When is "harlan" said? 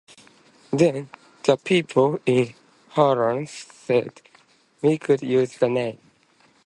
2.89-3.45